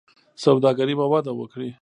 سوداګري 0.43 0.93
به 0.99 1.05
وده 1.11 1.31
وکړي. 1.35 1.69